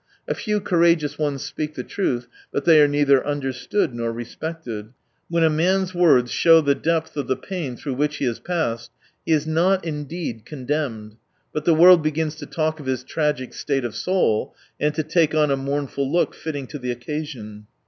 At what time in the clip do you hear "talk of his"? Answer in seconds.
12.47-13.03